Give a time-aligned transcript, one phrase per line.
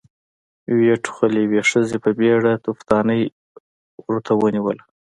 [0.73, 3.21] ويې ټوخل، يوې ښځې په بيړه توفدانۍ
[4.07, 4.83] ورته ونېوله.